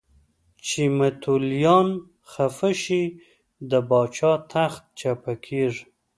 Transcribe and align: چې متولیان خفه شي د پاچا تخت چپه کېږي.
چې 0.65 0.81
متولیان 0.99 1.87
خفه 2.31 2.71
شي 2.81 3.03
د 3.69 3.71
پاچا 3.89 4.31
تخت 4.51 4.83
چپه 4.99 5.33
کېږي. 5.45 5.83